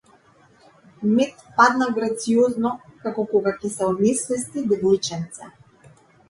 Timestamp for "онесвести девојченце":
3.91-5.53